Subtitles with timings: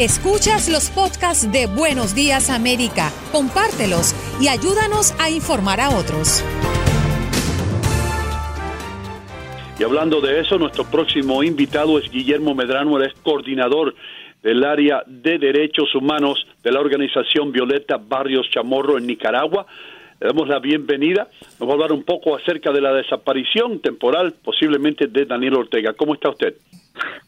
[0.00, 6.44] Escuchas los podcasts de Buenos Días América, compártelos y ayúdanos a informar a otros.
[9.78, 13.94] Y hablando de eso, nuestro próximo invitado es Guillermo Medrano, él es coordinador
[14.42, 19.64] del área de derechos humanos de la organización Violeta Barrios Chamorro en Nicaragua.
[20.20, 21.28] Le damos la bienvenida.
[21.60, 25.92] Nos va a hablar un poco acerca de la desaparición temporal, posiblemente de Daniel Ortega.
[25.92, 26.56] ¿Cómo está usted?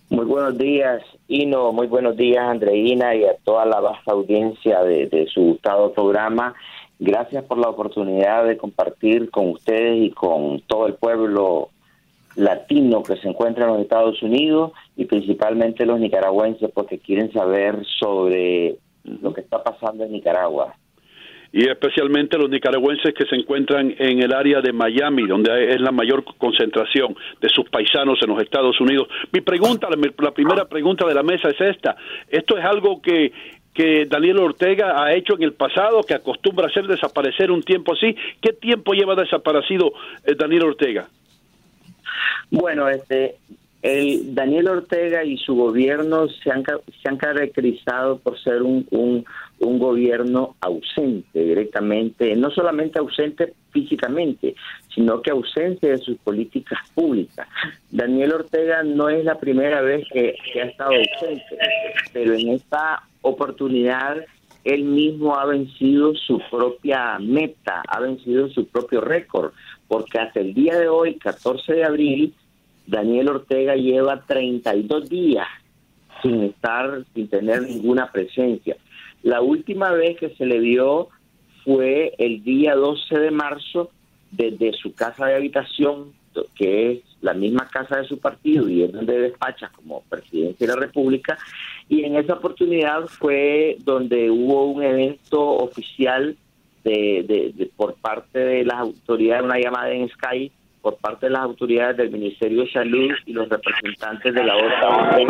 [0.08, 1.72] Muy buenos días, Ino.
[1.72, 6.54] Muy buenos días, Andreina, y a toda la vasta audiencia de, su gustado programa.
[7.00, 11.70] Gracias por la oportunidad de compartir con ustedes y con todo el pueblo
[12.36, 17.84] latino que se encuentra en los Estados Unidos y principalmente los nicaragüenses porque quieren saber
[17.98, 20.76] sobre lo que está pasando en Nicaragua
[21.52, 25.92] y especialmente los nicaragüenses que se encuentran en el área de Miami, donde es la
[25.92, 29.08] mayor concentración de sus paisanos en los Estados Unidos.
[29.32, 31.96] Mi pregunta, la primera pregunta de la mesa es esta.
[32.28, 33.32] ¿Esto es algo que,
[33.72, 38.16] que Daniel Ortega ha hecho en el pasado, que acostumbra hacer desaparecer un tiempo así?
[38.40, 39.92] ¿Qué tiempo lleva desaparecido
[40.24, 41.06] eh, Daniel Ortega?
[42.50, 43.36] Bueno, este,
[43.86, 49.24] el Daniel Ortega y su gobierno se han, se han caracterizado por ser un,
[49.58, 54.54] gobierno ausente directamente, no solamente ausente físicamente,
[54.92, 57.46] sino que ausente de sus políticas públicas.
[57.90, 61.58] Daniel Ortega no es la primera vez que, que ha estado ausente,
[62.12, 64.16] pero en esta oportunidad
[64.64, 69.52] él mismo ha vencido su propia meta, ha vencido su propio récord,
[69.86, 72.34] porque hasta el día de hoy, 14 de abril,
[72.86, 75.46] Daniel Ortega lleva 32 días
[76.22, 78.76] sin estar, sin tener ninguna presencia.
[79.22, 81.08] La última vez que se le vio
[81.64, 83.90] fue el día 12 de marzo
[84.30, 86.12] desde su casa de habitación,
[86.54, 90.74] que es la misma casa de su partido y es donde despacha como presidente de
[90.74, 91.38] la República.
[91.88, 96.36] Y en esa oportunidad fue donde hubo un evento oficial
[96.84, 100.54] de, por parte de las autoridades, una llamada en Skype
[100.86, 105.26] por parte de las autoridades del Ministerio de Salud y los representantes de la OTAN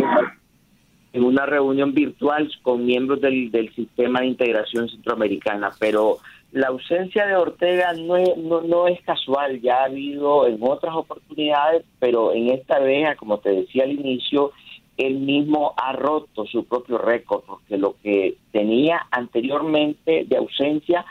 [1.13, 5.71] en una reunión virtual con miembros del, sistema de integración centroamericana.
[5.79, 6.19] Pero
[6.51, 10.93] la ausencia de Ortega no es, no, no es casual, ya ha habido en otras
[10.93, 14.51] oportunidades, pero en esta vez, como te decía al inicio,
[14.95, 21.03] él mismo ha roto su propio récord, porque lo que tenía anteriormente de ausencia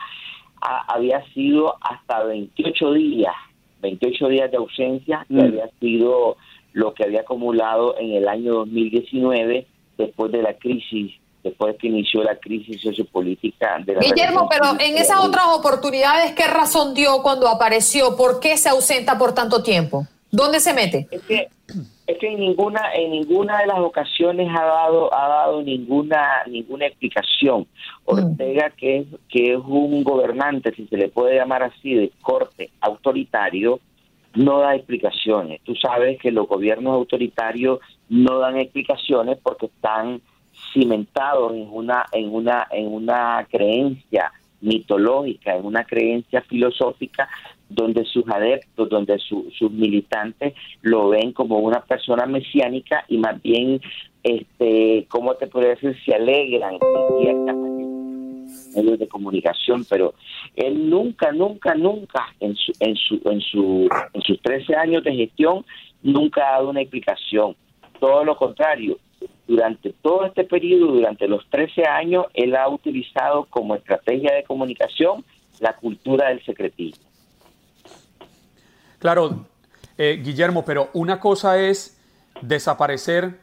[0.60, 3.34] había sido hasta 28 días
[3.86, 5.40] 28 días de ausencia, que mm.
[5.40, 6.36] había sido
[6.72, 9.66] lo que había acumulado en el año 2019
[9.96, 14.98] después de la crisis después que inició la crisis sociopolítica de la Guillermo, pero en
[14.98, 18.16] esas otras oportunidades, ¿qué razón dio cuando apareció?
[18.16, 20.08] ¿Por qué se ausenta por tanto tiempo?
[20.36, 21.08] ¿Dónde se mete?
[21.10, 21.48] Es que,
[22.06, 26.86] es que en ninguna en ninguna de las ocasiones ha dado ha dado ninguna ninguna
[26.86, 27.62] explicación.
[27.62, 27.64] Mm.
[28.04, 32.70] Ortega que es que es un gobernante, si se le puede llamar así, de corte
[32.80, 33.80] autoritario,
[34.34, 35.62] no da explicaciones.
[35.62, 37.80] Tú sabes que los gobiernos autoritarios
[38.10, 40.20] no dan explicaciones porque están
[40.74, 44.30] cimentados en una en una en una creencia
[44.60, 47.28] mitológica, en una creencia filosófica
[47.68, 53.80] donde sus adeptos, donde sus militantes lo ven como una persona mesiánica y más bien,
[54.22, 55.96] este, ¿cómo te podría decir?
[56.04, 57.56] Se alegran en ciertas
[58.76, 60.14] medios de comunicación, pero
[60.54, 65.14] él nunca, nunca, nunca en su, en su, en su, en sus 13 años de
[65.14, 65.64] gestión
[66.02, 67.56] nunca ha dado una explicación.
[67.98, 68.98] Todo lo contrario,
[69.46, 75.24] durante todo este periodo, durante los 13 años, él ha utilizado como estrategia de comunicación
[75.60, 77.05] la cultura del secretismo.
[79.06, 79.46] Claro,
[79.98, 81.96] eh, Guillermo, pero una cosa es
[82.40, 83.38] desaparecer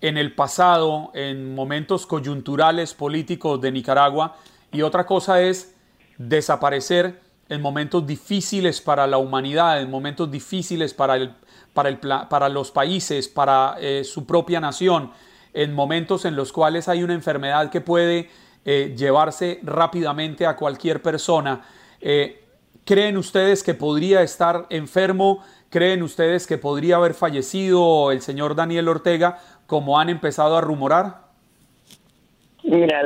[0.00, 4.34] en el pasado, en momentos coyunturales políticos de Nicaragua,
[4.72, 5.72] y otra cosa es
[6.16, 11.32] desaparecer en momentos difíciles para la humanidad, en momentos difíciles para, el,
[11.72, 15.12] para, el, para los países, para eh, su propia nación,
[15.54, 18.30] en momentos en los cuales hay una enfermedad que puede
[18.64, 21.62] eh, llevarse rápidamente a cualquier persona.
[22.88, 25.44] ¿Creen ustedes que podría estar enfermo?
[25.68, 31.16] ¿Creen ustedes que podría haber fallecido el señor Daniel Ortega como han empezado a rumorar?
[32.64, 33.02] Mira,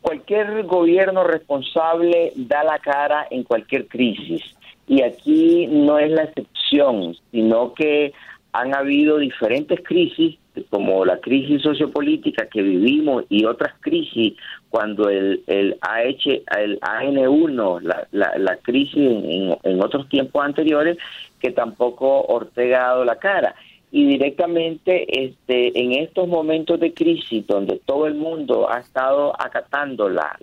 [0.00, 4.42] cualquier gobierno responsable da la cara en cualquier crisis
[4.86, 8.12] y aquí no es la excepción, sino que
[8.54, 10.38] han habido diferentes crisis
[10.70, 14.34] como la crisis sociopolítica que vivimos y otras crisis
[14.70, 20.98] cuando el, el, AH, el AN1, la, la, la crisis en, otros tiempos anteriores,
[21.40, 23.56] que tampoco Ortega ha dado la cara.
[23.90, 30.08] y directamente este, en estos momentos de crisis donde todo el mundo ha estado acatando
[30.08, 30.38] la,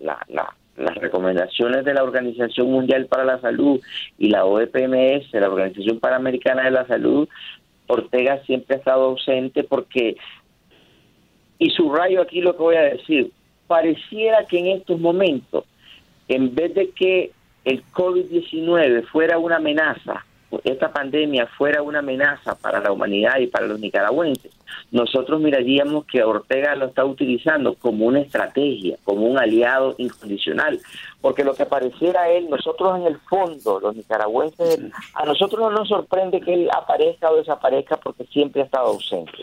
[0.77, 3.79] las recomendaciones de la Organización Mundial para la Salud
[4.17, 7.29] y la OEPMS, la Organización Panamericana de la Salud,
[7.91, 10.15] Ortega siempre ha estado ausente porque,
[11.59, 13.31] y subrayo aquí lo que voy a decir,
[13.67, 15.65] pareciera que en estos momentos,
[16.27, 17.31] en vez de que
[17.65, 20.25] el COVID-19 fuera una amenaza,
[20.63, 24.51] esta pandemia fuera una amenaza para la humanidad y para los nicaragüenses,
[24.91, 30.79] nosotros miraríamos que Ortega lo está utilizando como una estrategia, como un aliado incondicional,
[31.21, 34.79] porque lo que pareciera él, nosotros en el fondo, los nicaragüenses,
[35.13, 39.37] a nosotros no nos sorprende que él aparezca o desaparezca porque siempre ha estado ausente.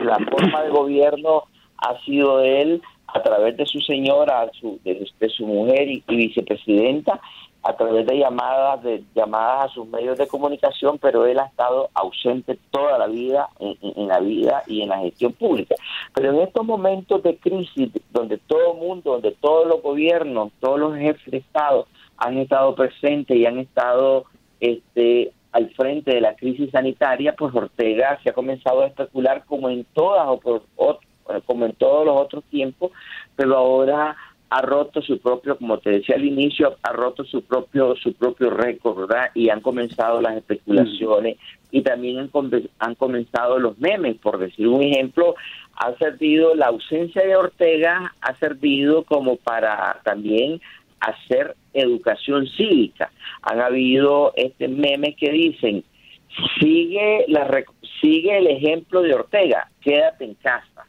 [0.00, 1.44] La forma de gobierno
[1.78, 4.50] ha sido él a través de su señora,
[4.84, 7.20] de, su mujer y vicepresidenta,
[7.62, 11.90] a través de llamadas de llamadas a sus medios de comunicación, pero él ha estado
[11.94, 15.74] ausente toda la vida en, la vida y en la gestión pública.
[16.14, 20.78] Pero en estos momentos de crisis, donde todo el mundo, donde todos los gobiernos, todos
[20.78, 24.24] los jefes de Estado han estado presentes y han estado
[24.60, 29.68] este, al frente de la crisis sanitaria, pues Ortega se ha comenzado a especular como
[29.68, 30.98] en todas o
[31.44, 32.92] como en todos los otros tiempos,
[33.36, 34.16] pero ahora
[34.50, 38.50] ha roto su propio, como te decía al inicio, ha roto su propio su propio
[38.50, 39.30] récord, ¿verdad?
[39.34, 41.36] Y han comenzado las especulaciones
[41.70, 42.30] y también han,
[42.78, 45.34] han comenzado los memes, por decir un ejemplo,
[45.76, 50.60] ha servido la ausencia de Ortega ha servido como para también
[51.00, 53.10] hacer educación cívica.
[53.42, 55.84] Han habido este memes que dicen
[56.60, 57.64] sigue la
[58.00, 60.86] sigue el ejemplo de Ortega, quédate en casa,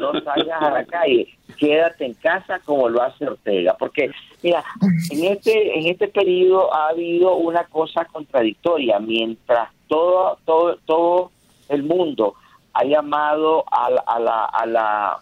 [0.00, 4.10] no salgas a la calle, quédate en casa como lo hace Ortega, porque
[4.42, 4.64] mira,
[5.10, 11.30] en este en este periodo ha habido una cosa contradictoria, mientras todo todo todo
[11.68, 12.34] el mundo
[12.72, 15.18] ha llamado a, a la a la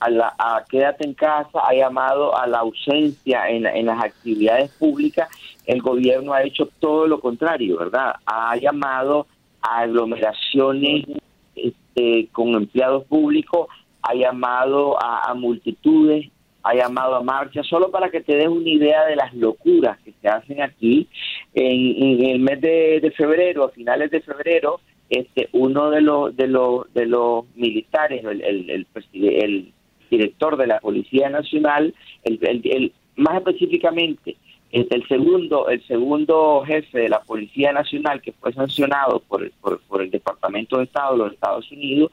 [0.00, 4.70] a la a quédate en casa, ha llamado a la ausencia en, en las actividades
[4.72, 5.28] públicas,
[5.66, 8.16] el gobierno ha hecho todo lo contrario, ¿verdad?
[8.26, 9.26] Ha llamado
[9.60, 11.06] a aglomeraciones
[11.54, 13.68] este, con empleados públicos,
[14.12, 16.28] ha llamado a, multitudes,
[16.62, 20.12] ha llamado a marchas, solo para que te des una idea de las locuras que
[20.20, 21.08] se hacen aquí.
[21.54, 26.92] En, el mes de, febrero, a finales de febrero, este, uno de los de los
[26.94, 29.72] de los militares, el, el, el, el
[30.10, 31.94] director de la Policía Nacional,
[32.24, 34.36] el, el, más específicamente
[34.72, 39.52] este, el segundo, el segundo jefe de la Policía Nacional que fue sancionado por el,
[39.60, 42.10] por, el Departamento de Estado de los Estados Unidos,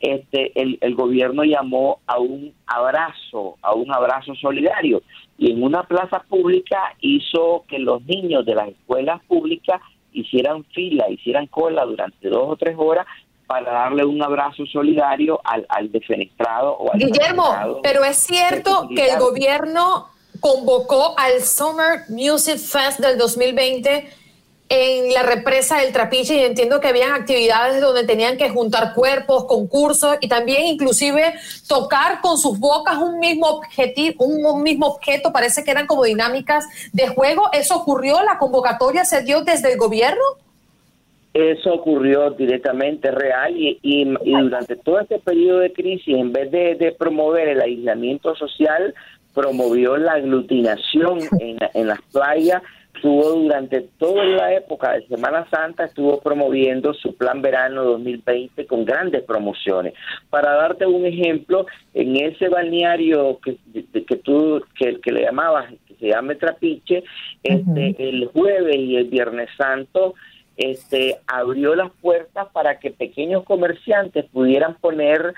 [0.00, 5.02] este, el, el gobierno llamó a un abrazo, a un abrazo solidario.
[5.38, 9.80] Y en una plaza pública hizo que los niños de las escuelas públicas
[10.12, 13.06] hicieran fila, hicieran cola durante dos o tres horas
[13.46, 19.08] para darle un abrazo solidario al, al defenestrado o al Guillermo, pero es cierto que
[19.08, 20.08] el gobierno
[20.40, 24.20] convocó al Summer Music Fest del 2020
[24.70, 29.46] en la represa del Trapiche y entiendo que habían actividades donde tenían que juntar cuerpos,
[29.46, 31.34] concursos y también inclusive
[31.68, 36.64] tocar con sus bocas un mismo objetivo, un, mismo objeto, parece que eran como dinámicas
[36.92, 37.50] de juego.
[37.52, 38.22] ¿Eso ocurrió?
[38.22, 40.22] ¿La convocatoria se dio desde el gobierno?
[41.34, 47.48] Eso ocurrió directamente real y, durante todo este periodo de crisis, en vez de promover
[47.48, 48.94] el aislamiento social,
[49.34, 52.62] promovió la aglutinación en, en las playas,
[52.94, 58.84] estuvo durante toda la época de Semana Santa, estuvo promoviendo su plan verano 2020 con
[58.84, 59.94] grandes promociones.
[60.28, 63.56] Para darte un ejemplo, en ese balneario que,
[64.04, 67.04] que tú que, que le llamabas, que se llama Trapiche,
[67.42, 70.14] este, el jueves y el viernes santo,
[70.58, 75.32] este, abrió las puertas para que pequeños comerciantes pudieran poner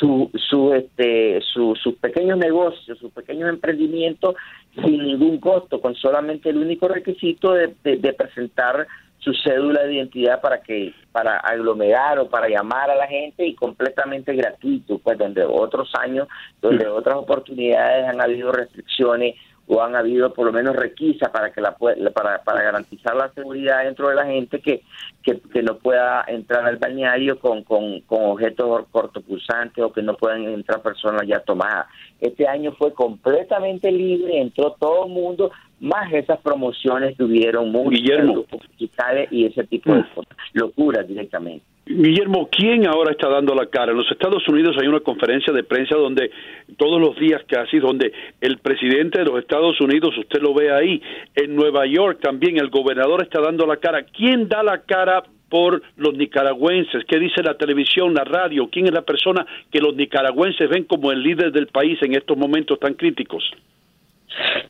[0.00, 4.34] su, su, este, su, sus pequeños negocios, sus pequeños emprendimientos
[4.74, 8.86] sin ningún costo, con solamente el único requisito de, de, presentar
[9.18, 13.54] su cédula de identidad para que para aglomerar o para llamar a la gente y
[13.54, 16.26] completamente gratuito, pues donde otros años,
[16.62, 19.34] donde otras oportunidades han habido restricciones
[19.66, 23.84] o han habido por lo menos requisas para que la para, para garantizar la seguridad
[23.84, 24.82] dentro de la gente que,
[25.22, 30.42] que, no pueda entrar al balneario con, con, con objetos cortopulsantes o que no puedan
[30.42, 31.86] entrar personas ya tomadas.
[32.20, 38.00] Este año fue completamente libre, entró todo el mundo, más esas promociones tuvieron muchos
[39.30, 40.14] y ese tipo de mm.
[40.14, 41.64] cosas, locuras directamente.
[41.92, 43.90] Guillermo, ¿quién ahora está dando la cara?
[43.90, 46.30] En los Estados Unidos hay una conferencia de prensa donde
[46.76, 51.02] todos los días casi, donde el presidente de los Estados Unidos, usted lo ve ahí,
[51.34, 54.04] en Nueva York también el gobernador está dando la cara.
[54.04, 57.04] ¿Quién da la cara por los nicaragüenses?
[57.08, 58.68] ¿Qué dice la televisión, la radio?
[58.70, 62.38] ¿Quién es la persona que los nicaragüenses ven como el líder del país en estos
[62.38, 63.42] momentos tan críticos?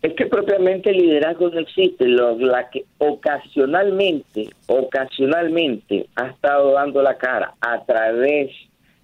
[0.03, 7.03] Es que propiamente el liderazgo no existe, lo, la que ocasionalmente, ocasionalmente ha estado dando
[7.03, 8.51] la cara a través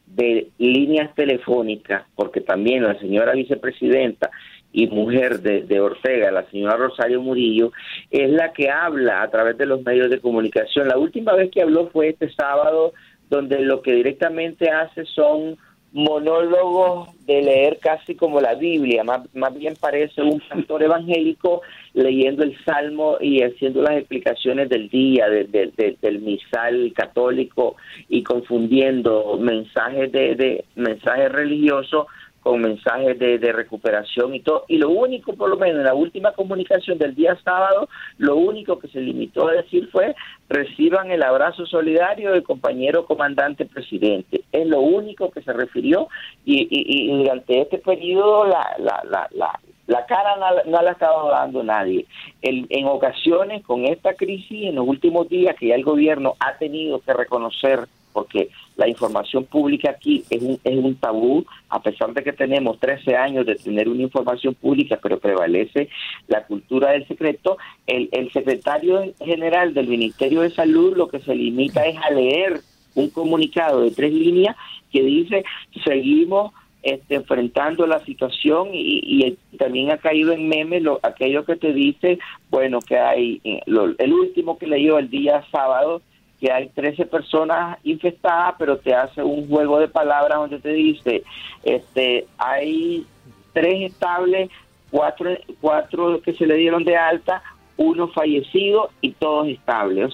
[0.07, 4.31] de líneas telefónicas, porque también la señora vicepresidenta
[4.73, 7.73] y mujer de, de, Ortega, la señora Rosario Murillo,
[8.11, 10.89] es la que habla a través de los medios de comunicación.
[10.89, 12.93] La última vez que habló fue este sábado,
[13.29, 15.57] donde lo que directamente hace son
[15.97, 21.63] monólogos de leer casi como la Biblia, más, más bien parece un pastor evangélico
[21.95, 27.77] leyendo el Salmo y haciendo las explicaciones del día, del misal católico
[28.11, 32.07] y confundiendo mensajes de, de mensajes religiosos
[32.47, 34.67] con mensajes de, de, recuperación y todo.
[34.69, 37.89] Y lo único, por lo menos en la última comunicación del día sábado,
[38.19, 40.15] lo único que se limitó a decir fue
[40.49, 44.45] reciban el abrazo solidario del compañero comandante presidente.
[44.53, 46.07] Es lo único que se refirió
[46.45, 50.93] y, y, durante este periodo la, la, la, la la cara no, no, la ha
[50.93, 52.07] estado dando nadie.
[52.43, 56.59] El, en ocasiones, con esta crisis, en los últimos días que ya el gobierno ha
[56.59, 62.15] tenido que reconocer porque la información pública aquí es un, es un tabú, a pesar
[62.15, 65.91] de que tenemos 13 años de tener una información pública, pero prevalece
[66.27, 71.35] la cultura del secreto, el, el secretario general del Ministerio de Salud lo que se
[71.35, 72.63] limita es a leer
[72.95, 74.57] un comunicado de tres líneas
[74.91, 75.45] que dice
[75.85, 81.57] seguimos este, enfrentando la situación y, y, también ha caído en meme lo, aquello que
[81.57, 82.19] te dice,
[82.49, 86.01] bueno, que hay, eh, lo, el último que leyó el día sábado,
[86.41, 91.23] que hay 13 personas infectadas, pero te hace un juego de palabras donde te dice,
[91.63, 93.07] este, hay
[93.53, 94.51] tres estables,
[94.91, 97.43] cuatro, cuatro que se le dieron de alta,
[97.77, 100.13] uno fallecido y todos estables.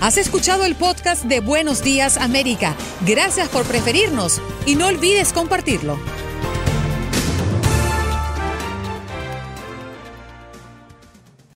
[0.00, 2.74] Has escuchado el podcast de Buenos Días América.
[3.06, 5.96] Gracias por preferirnos y no olvides compartirlo.